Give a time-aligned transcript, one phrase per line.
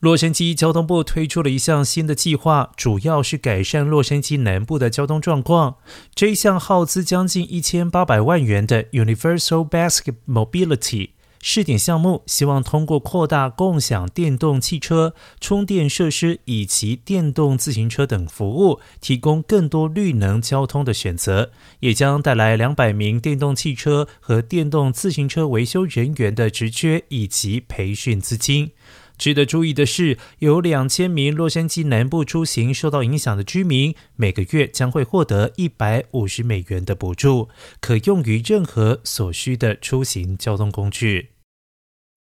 [0.00, 5.78] 洛杉矶交通部推出了一项新的计划，主要是改善洛杉矶南部的交通状况。
[6.14, 11.10] 这一项耗资将近一千八百万元的 Universal Basic Mobility
[11.42, 28.70] 试点项目，希望通过扩大共享电动汽车、充电设施以及电动自行车等服务，提供更多绿能交通的选择，也将带来两百名电动汽车和电动自行车维修人员的职缺以及培训资金。
[29.18, 37.48] 值得注意的是，有两千名洛杉矶南部出行受到影响的居民，每个月将会获得一百五十美元的补助，
[37.80, 41.37] 可用于任何所需的出行交通工具。